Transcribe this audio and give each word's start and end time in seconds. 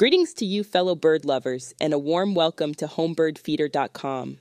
Greetings 0.00 0.32
to 0.32 0.46
you, 0.46 0.64
fellow 0.64 0.94
bird 0.94 1.26
lovers, 1.26 1.74
and 1.78 1.92
a 1.92 1.98
warm 1.98 2.34
welcome 2.34 2.72
to 2.72 2.86
homebirdfeeder.com. 2.86 4.38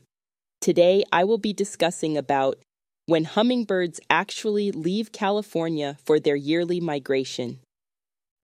Today, 0.62 1.04
I 1.12 1.26
will 1.26 1.38
be 1.38 1.52
discussing 1.52 2.16
about 2.16 2.60
when 3.08 3.26
hummingbirds 3.26 4.00
actually 4.10 4.72
leave 4.72 5.12
California 5.12 5.98
for 6.06 6.18
their 6.18 6.38
yearly 6.38 6.80
migration. 6.80 7.60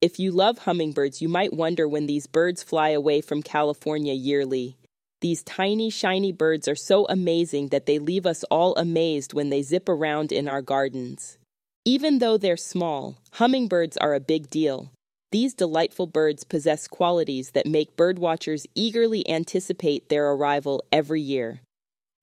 If 0.02 0.18
you 0.18 0.30
love 0.30 0.58
hummingbirds, 0.58 1.22
you 1.22 1.28
might 1.30 1.54
wonder 1.54 1.88
when 1.88 2.04
these 2.04 2.26
birds 2.26 2.62
fly 2.62 2.90
away 2.90 3.22
from 3.22 3.42
California 3.42 4.12
yearly. 4.12 4.76
These 5.22 5.42
tiny, 5.42 5.88
shiny 5.88 6.32
birds 6.32 6.68
are 6.68 6.76
so 6.76 7.06
amazing 7.08 7.68
that 7.68 7.86
they 7.86 7.98
leave 7.98 8.26
us 8.26 8.44
all 8.50 8.76
amazed 8.76 9.32
when 9.32 9.48
they 9.48 9.62
zip 9.62 9.88
around 9.88 10.32
in 10.32 10.48
our 10.48 10.60
gardens. 10.60 11.38
Even 11.86 12.18
though 12.18 12.36
they're 12.36 12.58
small, 12.58 13.16
hummingbirds 13.32 13.96
are 13.96 14.12
a 14.12 14.20
big 14.20 14.50
deal. 14.50 14.90
These 15.36 15.52
delightful 15.52 16.06
birds 16.06 16.44
possess 16.44 16.88
qualities 16.88 17.50
that 17.50 17.66
make 17.66 17.94
birdwatchers 17.94 18.64
eagerly 18.74 19.28
anticipate 19.28 20.08
their 20.08 20.30
arrival 20.30 20.82
every 20.90 21.20
year. 21.20 21.60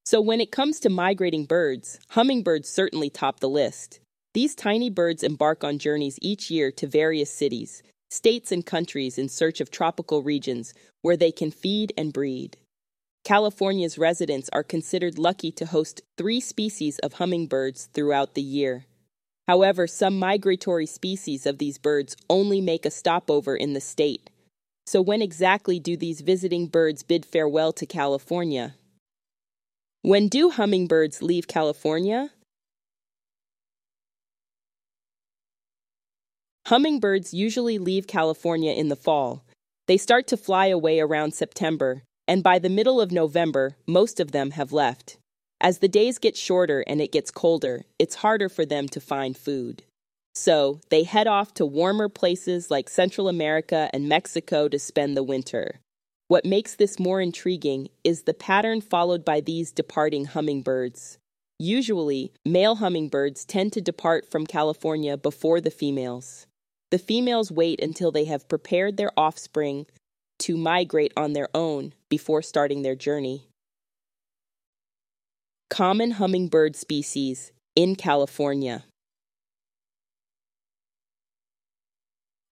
So, 0.04 0.20
when 0.20 0.42
it 0.42 0.52
comes 0.52 0.80
to 0.80 0.90
migrating 0.90 1.46
birds, 1.46 2.00
hummingbirds 2.10 2.68
certainly 2.68 3.12
top 3.12 3.40
the 3.40 3.48
list. 3.48 4.00
These 4.34 4.56
tiny 4.56 4.90
birds 4.90 5.22
embark 5.22 5.64
on 5.64 5.78
journeys 5.78 6.18
each 6.24 6.50
year 6.50 6.72
to 6.72 6.88
various 6.88 7.32
cities, 7.32 7.84
states, 8.10 8.52
and 8.52 8.66
countries 8.66 9.20
in 9.20 9.30
search 9.30 9.62
of 9.62 9.70
tropical 9.70 10.24
regions 10.24 10.74
where 11.04 11.16
they 11.16 11.32
can 11.32 11.52
feed 11.52 11.94
and 11.96 12.12
breed. 12.12 12.58
California's 13.24 14.00
residents 14.00 14.50
are 14.54 14.64
considered 14.64 15.20
lucky 15.20 15.52
to 15.52 15.68
host 15.68 16.02
three 16.18 16.40
species 16.40 16.98
of 16.98 17.14
hummingbirds 17.14 17.90
throughout 17.94 18.34
the 18.34 18.42
year. 18.42 18.88
However, 19.48 19.88
some 19.88 20.18
migratory 20.18 20.86
species 20.86 21.46
of 21.46 21.58
these 21.58 21.78
birds 21.78 22.16
only 22.30 22.62
make 22.62 22.86
a 22.86 22.92
stopover 22.92 23.56
in 23.56 23.74
the 23.74 23.82
state. 23.82 24.30
So, 24.86 25.02
when 25.02 25.22
exactly 25.22 25.80
do 25.80 25.98
these 25.98 26.22
visiting 26.22 26.68
birds 26.68 27.04
bid 27.04 27.26
farewell 27.26 27.74
to 27.74 27.86
California? 27.86 28.76
When 30.02 30.28
do 30.28 30.50
hummingbirds 30.50 31.22
leave 31.22 31.48
California? 31.48 32.32
Hummingbirds 36.68 37.34
usually 37.34 37.78
leave 37.78 38.08
California 38.08 38.72
in 38.72 38.88
the 38.88 38.96
fall. 38.96 39.44
They 39.88 39.98
start 39.98 40.28
to 40.28 40.38
fly 40.38 40.68
away 40.68 41.02
around 41.02 41.34
September, 41.34 42.04
and 42.28 42.42
by 42.42 42.60
the 42.60 42.70
middle 42.70 43.02
of 43.02 43.12
November, 43.12 43.76
most 43.86 44.22
of 44.22 44.32
them 44.32 44.52
have 44.52 44.72
left. 44.72 45.18
As 45.64 45.80
the 45.80 45.88
days 45.88 46.18
get 46.18 46.36
shorter 46.36 46.84
and 46.88 47.00
it 47.00 47.14
gets 47.14 47.32
colder, 47.32 47.86
it's 47.98 48.16
harder 48.16 48.50
for 48.50 48.66
them 48.66 48.90
to 48.90 49.00
find 49.00 49.38
food. 49.38 49.84
So, 50.36 50.82
they 50.90 51.04
head 51.04 51.26
off 51.26 51.54
to 51.54 51.66
warmer 51.66 52.10
places 52.10 52.70
like 52.70 52.90
Central 52.90 53.30
America 53.30 53.90
and 53.94 54.10
Mexico 54.10 54.68
to 54.68 54.78
spend 54.78 55.16
the 55.16 55.24
winter. 55.24 55.80
What 56.28 56.44
makes 56.44 56.76
this 56.76 57.00
more 57.00 57.22
intriguing 57.22 57.88
is 58.04 58.24
the 58.24 58.34
pattern 58.34 58.82
followed 58.82 59.24
by 59.24 59.40
these 59.40 59.72
departing 59.72 60.26
hummingbirds. 60.26 61.18
Usually, 61.60 62.34
male 62.44 62.76
hummingbirds 62.76 63.46
tend 63.46 63.72
to 63.74 63.82
depart 63.82 64.30
from 64.30 64.46
California 64.46 65.16
before 65.16 65.62
the 65.62 65.72
females. 65.72 66.46
The 66.92 66.98
females 66.98 67.52
wait 67.52 67.82
until 67.82 68.12
they 68.12 68.26
have 68.26 68.50
prepared 68.50 68.98
their 68.98 69.12
offspring 69.16 69.86
to 70.40 70.58
migrate 70.58 71.14
on 71.16 71.32
their 71.32 71.48
own 71.54 71.94
before 72.10 72.42
starting 72.42 72.82
their 72.82 72.96
journey. 72.96 73.48
Common 75.70 76.12
hummingbird 76.12 76.76
species 76.76 77.52
in 77.76 77.96
California. 77.96 78.86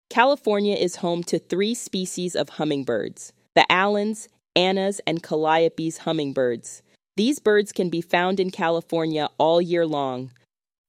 California 0.08 0.74
is 0.74 0.96
home 0.96 1.22
to 1.24 1.38
three 1.38 1.74
species 1.74 2.34
of 2.34 2.50
hummingbirds 2.50 3.32
the 3.54 3.70
Allen's, 3.70 4.28
Anna's, 4.56 5.00
and 5.06 5.22
Calliope's 5.22 5.98
hummingbirds. 5.98 6.82
These 7.16 7.38
birds 7.38 7.72
can 7.72 7.90
be 7.90 8.00
found 8.00 8.40
in 8.40 8.50
California 8.50 9.28
all 9.38 9.60
year 9.60 9.86
long, 9.86 10.30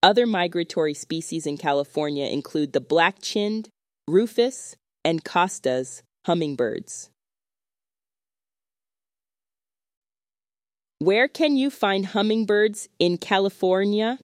other 0.04 0.26
migratory 0.26 0.96
species 0.96 1.46
in 1.46 1.60
California 1.60 2.26
include 2.26 2.74
the 2.74 2.82
black 2.82 3.22
chinned, 3.22 3.70
rufous, 4.08 4.76
and 5.06 5.24
Costa's 5.24 6.02
hummingbirds. 6.26 7.11
Where 11.02 11.28
can 11.28 11.58
you 11.58 11.72
find 11.72 12.06
hummingbirds 12.06 12.88
in 13.00 13.18
California? 13.18 14.20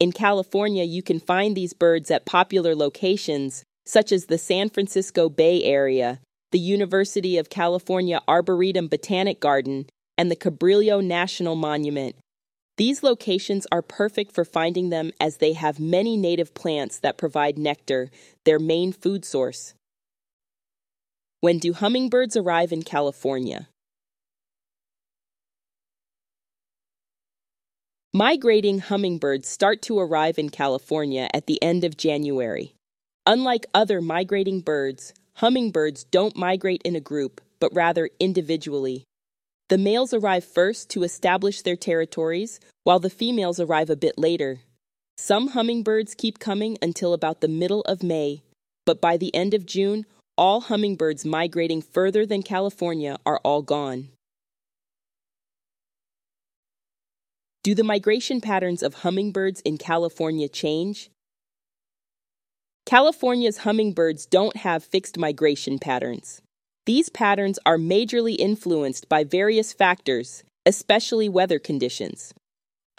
In 0.00 0.12
California, 0.12 0.82
you 0.82 1.02
can 1.02 1.20
find 1.20 1.54
these 1.54 1.74
birds 1.74 2.10
at 2.10 2.24
popular 2.24 2.74
locations 2.74 3.64
such 3.84 4.12
as 4.12 4.24
the 4.24 4.38
San 4.38 4.70
Francisco 4.70 5.28
Bay 5.28 5.62
Area, 5.62 6.20
the 6.52 6.58
University 6.58 7.36
of 7.36 7.50
California 7.50 8.22
Arboretum 8.26 8.88
Botanic 8.88 9.40
Garden, 9.40 9.84
and 10.16 10.30
the 10.30 10.36
Cabrillo 10.36 11.04
National 11.04 11.54
Monument, 11.54 12.16
these 12.78 13.02
locations 13.02 13.66
are 13.70 13.82
perfect 13.82 14.32
for 14.32 14.46
finding 14.46 14.88
them 14.88 15.12
as 15.20 15.36
they 15.36 15.52
have 15.52 15.78
many 15.78 16.16
native 16.16 16.54
plants 16.54 16.98
that 17.00 17.18
provide 17.18 17.58
nectar, 17.58 18.10
their 18.46 18.58
main 18.58 18.92
food 18.92 19.26
source. 19.26 19.74
When 21.42 21.58
do 21.58 21.74
hummingbirds 21.74 22.38
arrive 22.38 22.72
in 22.72 22.84
California? 22.84 23.68
Migrating 28.14 28.78
hummingbirds 28.78 29.46
start 29.46 29.82
to 29.82 29.98
arrive 29.98 30.38
in 30.38 30.48
California 30.48 31.28
at 31.34 31.46
the 31.46 31.62
end 31.62 31.84
of 31.84 31.98
January. 31.98 32.72
Unlike 33.26 33.66
other 33.74 34.00
migrating 34.00 34.60
birds, 34.60 35.12
hummingbirds 35.34 36.04
don't 36.04 36.34
migrate 36.34 36.80
in 36.86 36.96
a 36.96 37.00
group, 37.00 37.42
but 37.60 37.74
rather 37.74 38.08
individually. 38.18 39.04
The 39.68 39.76
males 39.76 40.14
arrive 40.14 40.44
first 40.44 40.88
to 40.90 41.02
establish 41.02 41.60
their 41.60 41.76
territories, 41.76 42.60
while 42.82 42.98
the 42.98 43.10
females 43.10 43.60
arrive 43.60 43.90
a 43.90 43.96
bit 43.96 44.16
later. 44.16 44.60
Some 45.18 45.48
hummingbirds 45.48 46.14
keep 46.14 46.38
coming 46.38 46.78
until 46.80 47.12
about 47.12 47.42
the 47.42 47.46
middle 47.46 47.82
of 47.82 48.02
May, 48.02 48.40
but 48.86 49.02
by 49.02 49.18
the 49.18 49.34
end 49.34 49.52
of 49.52 49.66
June, 49.66 50.06
all 50.38 50.62
hummingbirds 50.62 51.26
migrating 51.26 51.82
further 51.82 52.24
than 52.24 52.42
California 52.42 53.18
are 53.26 53.40
all 53.44 53.60
gone. 53.60 54.08
Do 57.68 57.74
the 57.74 57.84
migration 57.84 58.40
patterns 58.40 58.82
of 58.82 58.94
hummingbirds 58.94 59.60
in 59.60 59.76
California 59.76 60.48
change? 60.48 61.10
California's 62.86 63.58
hummingbirds 63.58 64.24
don't 64.24 64.56
have 64.56 64.82
fixed 64.82 65.18
migration 65.18 65.78
patterns. 65.78 66.40
These 66.86 67.10
patterns 67.10 67.58
are 67.66 67.76
majorly 67.76 68.36
influenced 68.38 69.10
by 69.10 69.22
various 69.22 69.74
factors, 69.74 70.44
especially 70.64 71.28
weather 71.28 71.58
conditions. 71.58 72.32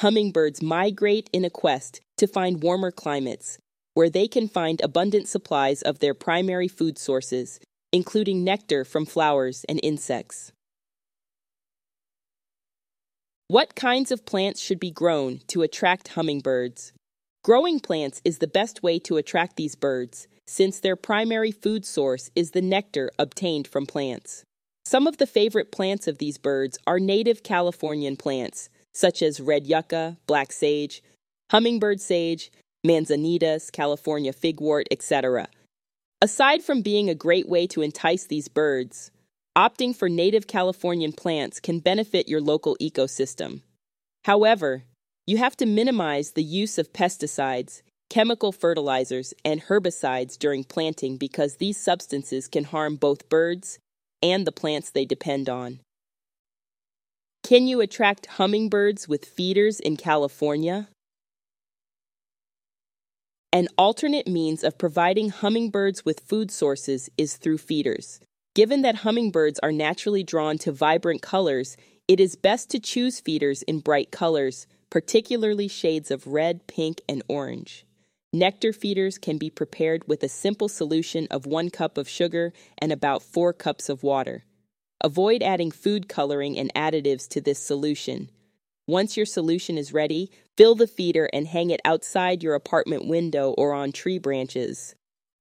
Hummingbirds 0.02 0.62
migrate 0.62 1.32
in 1.34 1.44
a 1.44 1.50
quest 1.50 2.00
to 2.18 2.28
find 2.28 2.62
warmer 2.62 2.92
climates, 2.92 3.58
where 3.96 4.12
they 4.12 4.28
can 4.28 4.48
find 4.48 4.82
abundant 4.82 5.28
supplies 5.28 5.82
of 5.82 5.98
their 5.98 6.14
primary 6.14 6.68
food 6.68 7.00
sources, 7.00 7.60
including 7.92 8.44
nectar 8.44 8.86
from 8.86 9.08
flowers 9.08 9.66
and 9.68 9.80
insects. 9.82 10.52
What 13.52 13.74
kinds 13.74 14.12
of 14.12 14.28
plants 14.28 14.62
should 14.62 14.80
be 14.80 14.92
grown 14.92 15.40
to 15.48 15.64
attract 15.64 16.10
hummingbirds? 16.10 16.94
Growing 17.44 17.80
plants 17.80 18.22
is 18.24 18.38
the 18.38 18.46
best 18.46 18.84
way 18.84 19.00
to 19.00 19.18
attract 19.18 19.56
these 19.56 19.74
birds, 19.74 20.28
since 20.46 20.80
their 20.80 20.96
primary 20.96 21.52
food 21.52 21.84
source 21.84 22.30
is 22.36 22.52
the 22.52 22.62
nectar 22.62 23.10
obtained 23.18 23.68
from 23.68 23.88
plants. 23.88 24.44
Some 24.86 25.08
of 25.08 25.18
the 25.18 25.26
favorite 25.26 25.72
plants 25.72 26.08
of 26.08 26.20
these 26.20 26.38
birds 26.38 26.78
are 26.86 27.00
native 27.00 27.42
Californian 27.42 28.18
plants, 28.18 28.70
such 28.94 29.24
as 29.24 29.40
red 29.40 29.66
yucca, 29.66 30.18
black 30.28 30.52
sage, 30.52 31.02
hummingbird 31.50 32.00
sage, 32.00 32.52
manzanitas, 32.86 33.72
California 33.72 34.32
figwort, 34.32 34.86
etc. 34.92 35.48
Aside 36.22 36.62
from 36.62 36.84
being 36.84 37.10
a 37.10 37.16
great 37.16 37.50
way 37.50 37.66
to 37.66 37.82
entice 37.82 38.28
these 38.28 38.48
birds, 38.48 39.10
opting 39.58 39.96
for 39.96 40.10
native 40.10 40.48
Californian 40.48 41.12
plants 41.12 41.60
can 41.60 41.80
benefit 41.80 42.28
your 42.28 42.42
local 42.42 42.78
ecosystem. 42.82 43.62
However, 44.26 44.84
you 45.26 45.38
have 45.38 45.56
to 45.58 45.66
minimize 45.66 46.32
the 46.32 46.44
use 46.44 46.78
of 46.78 46.94
pesticides 46.94 47.82
chemical 48.10 48.52
fertilizers, 48.52 49.34
and 49.46 49.64
herbicides 49.64 50.38
during 50.38 50.64
planting 50.64 51.18
because 51.18 51.56
these 51.56 51.78
substances 51.78 52.48
can 52.48 52.64
harm 52.64 52.96
both 52.96 53.30
birds 53.30 53.80
and 54.22 54.46
the 54.46 54.52
plants 54.52 54.90
they 54.90 55.06
depend 55.06 55.48
on. 55.48 55.80
Can 57.44 57.68
you 57.68 57.82
attract 57.82 58.26
hummingbirds 58.26 59.08
with 59.08 59.26
feeders 59.26 59.80
in 59.80 59.96
California? 59.96 60.90
An 63.52 63.68
alternate 63.78 64.28
means 64.28 64.64
of 64.64 64.78
providing 64.78 65.30
hummingbirds 65.30 66.06
with 66.06 66.20
food 66.20 66.52
sources 66.52 67.10
is 67.18 67.38
through 67.38 67.58
feeders. 67.58 68.20
Given 68.56 68.82
that 68.82 68.96
hummingbirds 68.96 69.60
are 69.60 69.72
naturally 69.72 70.24
drawn 70.24 70.58
to 70.60 70.72
vibrant 70.72 71.22
colors, 71.22 71.78
it 72.08 72.20
is 72.20 72.36
best 72.36 72.70
to 72.72 72.80
choose 72.80 73.20
feeders 73.20 73.62
in 73.64 73.80
bright 73.80 74.12
colors, 74.12 74.66
particularly 74.90 75.68
shades 75.68 76.10
of 76.10 76.26
red, 76.26 76.66
pink, 76.66 77.02
and 77.08 77.22
orange. 77.28 77.86
Nectar 78.34 78.74
feeders 78.74 79.18
can 79.18 79.38
be 79.38 79.50
prepared 79.50 80.08
with 80.08 80.24
a 80.24 80.30
simple 80.30 80.68
solution 80.68 81.28
of 81.30 81.46
one 81.46 81.70
cup 81.70 81.98
of 81.98 82.10
sugar 82.10 82.52
and 82.80 82.92
about 82.92 83.22
four 83.22 83.54
cups 83.54 83.88
of 83.88 84.04
water. 84.04 84.44
Avoid 85.02 85.42
adding 85.44 85.72
food 85.72 86.10
coloring 86.10 86.58
and 86.58 86.74
additives 86.74 87.28
to 87.30 87.42
this 87.42 87.60
solution. 87.60 88.30
Once 88.88 89.16
your 89.16 89.26
solution 89.26 89.78
is 89.78 89.94
ready, 89.94 90.32
fill 90.58 90.74
the 90.74 90.88
feeder 90.88 91.30
and 91.32 91.48
hang 91.48 91.70
it 91.70 91.80
outside 91.86 92.42
your 92.42 92.56
apartment 92.56 93.08
window 93.08 93.52
or 93.58 93.74
on 93.74 93.92
tree 93.92 94.18
branches. 94.18 94.96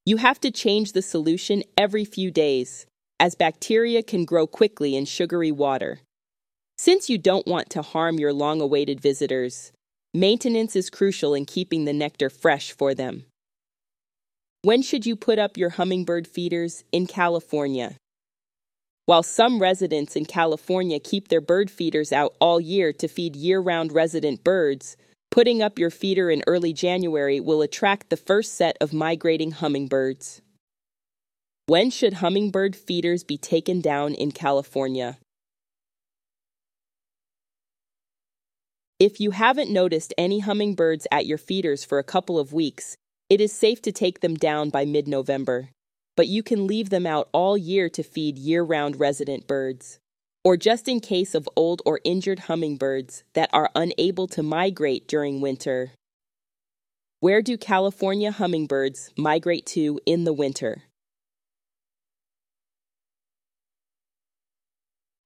You 0.05 0.19
have 0.19 0.39
to 0.41 0.51
change 0.51 0.93
the 0.93 1.03
solution 1.03 1.63
every 1.77 2.05
few 2.05 2.31
days, 2.31 2.87
as 3.21 3.35
bacteria 3.35 4.03
can 4.03 4.25
grow 4.25 4.47
quickly 4.47 4.95
in 4.95 5.05
sugary 5.05 5.51
water. 5.51 6.01
Since 6.77 7.11
you 7.11 7.19
don't 7.19 7.47
want 7.47 7.71
to 7.71 7.83
harm 7.83 8.19
your 8.19 8.33
long 8.33 8.61
awaited 8.61 9.01
visitors, 9.01 9.73
maintenance 10.15 10.77
is 10.77 10.91
crucial 10.91 11.35
in 11.35 11.45
keeping 11.45 11.85
the 11.85 11.93
nectar 11.93 12.31
fresh 12.31 12.71
for 12.71 12.95
them. 12.95 13.25
When 14.63 14.83
should 14.83 15.07
you 15.07 15.17
put 15.17 15.39
up 15.39 15.57
your 15.57 15.71
hummingbird 15.71 16.27
feeders 16.29 16.85
in 16.93 17.07
California? 17.07 17.97
While 19.07 19.23
some 19.23 19.59
residents 19.59 20.17
in 20.17 20.27
California 20.27 21.01
keep 21.01 21.29
their 21.29 21.41
bird 21.41 21.71
feeders 21.71 22.13
out 22.13 22.35
all 22.41 22.61
year 22.61 22.93
to 22.93 23.09
feed 23.09 23.35
year 23.35 23.59
round 23.59 23.93
resident 23.93 24.45
birds, 24.45 24.97
putting 25.31 25.63
up 25.63 25.79
your 25.79 25.91
feeder 25.91 26.31
in 26.31 26.43
early 26.47 26.73
January 26.73 27.41
will 27.41 27.63
attract 27.63 28.11
the 28.11 28.17
first 28.17 28.55
set 28.55 28.77
of 28.81 28.93
migrating 28.93 29.53
hummingbirds. 29.53 30.43
When 31.69 31.91
should 31.91 32.15
hummingbird 32.15 32.75
feeders 32.75 33.23
be 33.23 33.39
taken 33.39 33.81
down 33.81 34.15
in 34.15 34.33
California? 34.33 35.19
If 38.99 39.21
you 39.21 39.31
haven't 39.31 39.71
noticed 39.71 40.13
any 40.19 40.41
hummingbirds 40.41 41.07
at 41.13 41.27
your 41.27 41.39
feeders 41.39 41.85
for 41.85 42.01
a 42.01 42.05
couple 42.05 42.39
of 42.39 42.53
weeks, 42.53 42.97
it 43.31 43.41
is 43.41 43.53
safe 43.53 43.81
to 43.83 43.93
take 43.93 44.21
them 44.21 44.35
down 44.35 44.71
by 44.71 44.85
mid 44.85 45.07
November 45.07 45.69
but 46.19 46.27
you 46.27 46.43
can 46.43 46.67
leave 46.67 46.91
them 46.91 47.07
out 47.07 47.29
all 47.33 47.57
year 47.57 47.89
to 47.89 48.03
feed 48.03 48.37
year 48.37 48.65
round 48.65 48.99
resident 48.99 49.47
birds. 49.47 50.01
Or 50.43 50.57
just 50.57 50.89
in 50.89 50.99
case 50.99 51.33
of 51.33 51.49
old 51.55 51.81
or 51.87 52.01
injured 52.03 52.41
hummingbirds 52.41 53.23
that 53.35 53.49
are 53.53 53.71
unable 53.77 54.27
to 54.27 54.43
migrate 54.43 55.07
during 55.07 55.41
winter. 55.41 55.93
Where 57.21 57.41
do 57.41 57.57
California 57.57 58.33
hummingbirds 58.33 59.13
migrate 59.17 59.65
to 59.67 60.01
in 60.07 60.25
the 60.25 60.33
winter? 60.33 60.83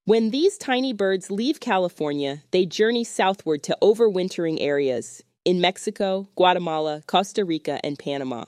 When 0.05 0.31
these 0.31 0.57
tiny 0.57 0.91
birds 0.91 1.31
leave 1.31 1.61
California, 1.61 2.43
they 2.51 2.65
journey 2.65 3.05
southward 3.05 3.63
to 3.63 3.77
overwintering 3.81 4.57
areas 4.59 5.23
in 5.45 5.61
Mexico, 5.61 6.27
Guatemala, 6.35 7.03
Costa 7.07 7.45
Rica, 7.45 7.79
and 7.85 7.97
Panama. 7.97 8.43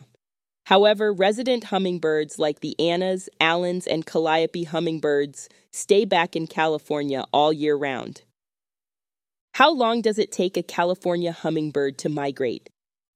However, 0.66 1.14
resident 1.14 1.66
hummingbirds 1.66 2.38
like 2.38 2.60
the 2.60 2.78
Anna's, 2.78 3.30
Allen's, 3.40 3.88
and 3.88 4.06
Calliope 4.06 4.66
hummingbirds 4.66 5.48
stay 5.72 6.04
back 6.04 6.36
in 6.36 6.46
California 6.46 7.24
all 7.32 7.54
year 7.54 7.78
round. 7.78 8.24
How 9.54 9.72
long 9.72 10.02
does 10.02 10.20
it 10.20 10.34
take 10.34 10.58
a 10.58 10.64
California 10.64 11.32
hummingbird 11.32 11.98
to 12.00 12.10
migrate? 12.10 12.70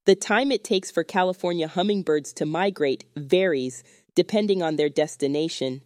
The 0.06 0.16
time 0.16 0.54
it 0.54 0.64
takes 0.64 0.90
for 0.90 1.04
California 1.04 1.68
hummingbirds 1.68 2.32
to 2.34 2.46
migrate 2.46 3.04
varies 3.18 3.84
depending 4.16 4.64
on 4.64 4.78
their 4.78 4.88
destination. 4.88 5.82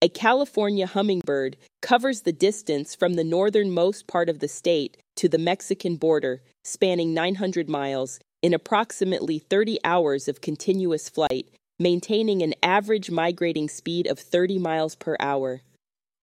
A 0.00 0.08
California 0.08 0.86
hummingbird 0.86 1.56
covers 1.82 2.20
the 2.20 2.32
distance 2.32 2.94
from 2.94 3.14
the 3.14 3.24
northernmost 3.24 4.06
part 4.06 4.28
of 4.28 4.38
the 4.38 4.46
state 4.46 4.96
to 5.16 5.28
the 5.28 5.38
Mexican 5.38 5.96
border, 5.96 6.40
spanning 6.62 7.12
900 7.12 7.68
miles, 7.68 8.20
in 8.40 8.54
approximately 8.54 9.40
30 9.40 9.80
hours 9.82 10.28
of 10.28 10.40
continuous 10.40 11.08
flight, 11.08 11.48
maintaining 11.80 12.42
an 12.42 12.54
average 12.62 13.10
migrating 13.10 13.68
speed 13.68 14.06
of 14.06 14.20
30 14.20 14.60
miles 14.60 14.94
per 14.94 15.16
hour. 15.18 15.62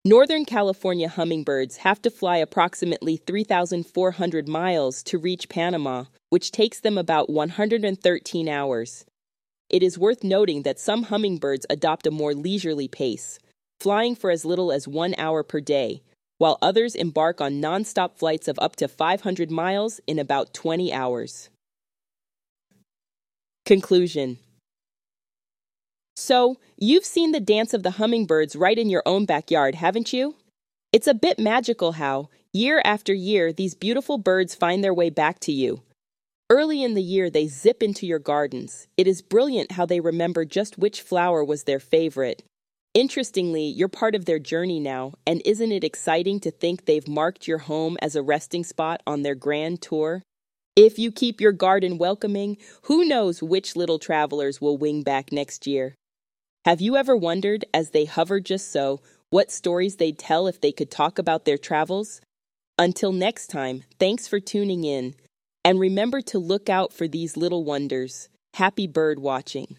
Northern 0.06 0.46
California 0.46 1.10
hummingbirds 1.10 1.78
have 1.78 2.00
to 2.04 2.12
fly 2.12 2.38
approximately 2.38 3.18
3,400 3.18 4.48
miles 4.48 5.02
to 5.02 5.18
reach 5.18 5.50
Panama, 5.50 6.04
which 6.30 6.52
takes 6.52 6.80
them 6.80 7.00
about 7.00 7.28
113 7.28 8.48
hours. 8.48 9.04
It 9.72 9.82
is 9.82 9.98
worth 9.98 10.24
noting 10.24 10.62
that 10.62 10.80
some 10.80 11.04
hummingbirds 11.04 11.66
adopt 11.72 12.06
a 12.06 12.12
more 12.12 12.36
leisurely 12.36 12.88
pace, 12.88 13.40
flying 13.84 14.16
for 14.16 14.32
as 14.32 14.46
little 14.46 14.72
as 14.72 14.88
one 14.88 15.14
hour 15.18 15.44
per 15.44 15.60
day, 15.60 16.02
while 16.38 16.58
others 16.62 16.96
embark 16.96 17.42
on 17.42 17.62
nonstop 17.62 18.18
flights 18.18 18.48
of 18.48 18.58
up 18.60 18.78
to 18.78 18.88
500 18.88 19.52
miles 19.52 20.00
in 20.08 20.18
about 20.20 20.54
20 20.54 20.94
hours. 20.94 21.50
Conclusion 23.66 24.40
So, 26.16 26.56
you've 26.78 27.04
seen 27.04 27.34
the 27.34 27.42
dance 27.42 27.74
of 27.74 27.84
the 27.84 27.92
hummingbirds 27.92 28.56
right 28.56 28.78
in 28.78 28.90
your 28.90 29.04
own 29.06 29.26
backyard, 29.26 29.76
haven't 29.76 30.14
you? 30.14 30.36
It's 30.94 31.08
a 31.08 31.14
bit 31.14 31.38
magical 31.38 31.94
how, 31.94 32.30
year 32.54 32.82
after 32.86 33.14
year, 33.14 33.52
these 33.52 33.74
beautiful 33.74 34.18
birds 34.18 34.56
find 34.56 34.82
their 34.82 34.94
way 34.94 35.10
back 35.10 35.40
to 35.42 35.52
you. 35.52 35.82
Early 36.50 36.84
in 36.84 36.94
the 36.94 37.04
year, 37.04 37.30
they 37.30 37.48
zip 37.48 37.84
into 37.84 38.06
your 38.06 38.20
gardens. 38.20 38.88
It 38.96 39.08
is 39.08 39.22
brilliant 39.22 39.74
how 39.74 39.86
they 39.86 40.00
remember 40.00 40.46
just 40.46 40.78
which 40.78 41.02
flower 41.02 41.44
was 41.44 41.64
their 41.64 41.82
favorite. 41.82 42.44
Interestingly, 42.94 43.64
you're 43.64 43.88
part 43.88 44.14
of 44.14 44.26
their 44.26 44.38
journey 44.38 44.80
now, 44.80 45.14
and 45.26 45.42
isn't 45.46 45.72
it 45.72 45.84
exciting 45.84 46.40
to 46.42 46.52
think 46.52 46.86
they've 46.86 47.08
marked 47.08 47.48
your 47.48 47.58
home 47.58 47.98
as 48.04 48.16
a 48.16 48.22
resting 48.22 48.64
spot 48.64 49.02
on 49.08 49.24
their 49.24 49.34
grand 49.34 49.82
tour? 49.82 50.22
If 50.76 51.00
you 51.00 51.12
keep 51.12 51.42
your 51.42 51.54
garden 51.54 51.98
welcoming, 51.98 52.58
who 52.84 53.04
knows 53.04 53.42
which 53.42 53.76
little 53.76 53.98
travelers 53.98 54.62
will 54.62 54.78
wing 54.78 55.02
back 55.02 55.32
next 55.32 55.66
year? 55.66 55.96
Have 56.66 56.82
you 56.82 56.96
ever 56.96 57.18
wondered, 57.18 57.66
as 57.74 57.90
they 57.90 58.06
hover 58.06 58.40
just 58.40 58.72
so, 58.72 59.02
what 59.32 59.52
stories 59.52 59.96
they'd 59.96 60.20
tell 60.20 60.46
if 60.46 60.62
they 60.62 60.72
could 60.72 60.92
talk 60.92 61.18
about 61.18 61.46
their 61.46 61.58
travels? 61.58 62.22
Until 62.78 63.12
next 63.12 63.48
time, 63.48 63.84
thanks 64.00 64.28
for 64.28 64.40
tuning 64.40 64.84
in. 64.84 65.16
And 65.66 65.80
remember 65.80 66.22
to 66.22 66.38
look 66.38 66.70
out 66.70 66.94
for 66.94 67.08
these 67.08 67.38
little 67.38 67.64
wonders. 67.64 68.30
Happy 68.54 68.86
bird 68.86 69.18
watching. 69.18 69.78